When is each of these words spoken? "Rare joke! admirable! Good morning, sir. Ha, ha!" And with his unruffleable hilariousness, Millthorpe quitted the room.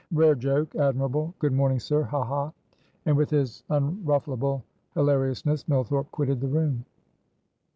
"Rare 0.11 0.33
joke! 0.33 0.73
admirable! 0.77 1.35
Good 1.37 1.53
morning, 1.53 1.79
sir. 1.79 2.01
Ha, 2.01 2.23
ha!" 2.23 2.51
And 3.05 3.15
with 3.15 3.29
his 3.29 3.63
unruffleable 3.69 4.63
hilariousness, 4.95 5.67
Millthorpe 5.67 6.09
quitted 6.09 6.41
the 6.41 6.47
room. 6.47 6.85